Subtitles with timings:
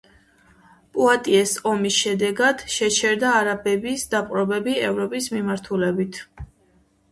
[0.95, 6.23] პუატიეს ომის შედეგად შეჩერდა არაბების დაპყრობები ევროპის მიმართულებით.